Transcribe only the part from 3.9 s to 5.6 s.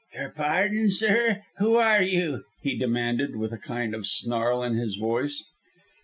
of snarl in his voice.